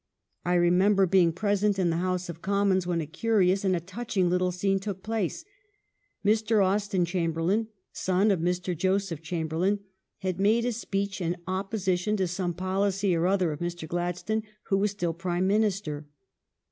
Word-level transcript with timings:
I 0.43 0.55
remember 0.55 1.05
being 1.05 1.31
present 1.31 1.77
in 1.77 1.91
the 1.91 1.97
House 1.97 2.27
of 2.27 2.41
Commons 2.41 2.87
when 2.87 3.01
a 3.01 3.05
curious 3.05 3.63
and 3.63 3.75
a 3.75 3.79
touching 3.79 4.31
little 4.31 4.51
scene 4.51 4.79
took 4.79 5.03
place. 5.03 5.45
Mr. 6.25 6.65
Austin 6.65 7.05
Chamberlain, 7.05 7.67
son 7.93 8.31
of 8.31 8.39
Mr. 8.39 8.75
Joseph 8.75 9.21
Chamberlain, 9.21 9.81
had 10.21 10.39
made 10.39 10.65
a 10.65 10.71
speech 10.71 11.21
in 11.21 11.37
opposition 11.45 12.17
to 12.17 12.27
some 12.27 12.55
policy 12.55 13.13
or 13.15 13.27
other 13.27 13.51
of 13.51 13.59
Mr. 13.59 13.87
Gladstone, 13.87 14.41
who 14.69 14.77
was 14.79 14.89
still 14.89 15.13
Prime 15.13 15.45
Minister. 15.45 16.07